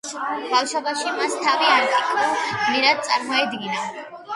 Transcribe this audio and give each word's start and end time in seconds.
ბავშვობაში 0.53 1.11
მას 1.21 1.37
თავი 1.43 1.69
ანტიკურ 1.75 2.35
გმირად 2.35 3.09
წარმოედგინა. 3.11 3.91